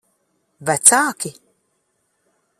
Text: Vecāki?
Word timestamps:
Vecāki? 0.69 1.33